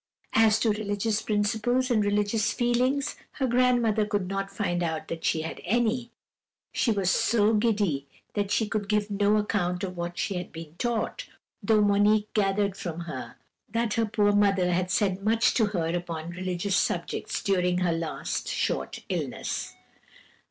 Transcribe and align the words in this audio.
As 0.33 0.57
to 0.61 0.71
religious 0.71 1.21
principles 1.21 1.91
and 1.91 2.03
religious 2.03 2.51
feelings, 2.53 3.17
her 3.33 3.45
grandmother 3.45 4.03
could 4.03 4.27
not 4.27 4.49
find 4.49 4.81
out 4.81 5.07
that 5.09 5.23
she 5.23 5.43
had 5.43 5.61
any. 5.63 6.09
She 6.71 6.89
was 6.91 7.11
so 7.11 7.53
giddy 7.53 8.07
that 8.33 8.49
she 8.49 8.67
could 8.67 8.89
give 8.89 9.11
no 9.11 9.37
account 9.37 9.83
of 9.83 9.95
what 9.95 10.17
she 10.17 10.37
had 10.37 10.51
been 10.51 10.73
taught, 10.79 11.27
though 11.61 11.81
Monique 11.83 12.33
gathered 12.33 12.75
from 12.75 13.01
her 13.01 13.35
that 13.69 13.93
her 13.93 14.07
poor 14.07 14.31
mother 14.31 14.71
had 14.71 14.89
said 14.89 15.21
much 15.23 15.53
to 15.53 15.67
her 15.67 15.95
upon 15.95 16.31
religious 16.31 16.75
subjects 16.75 17.43
during 17.43 17.77
her 17.77 17.93
last 17.93 18.47
short 18.47 19.03
illness. 19.07 19.75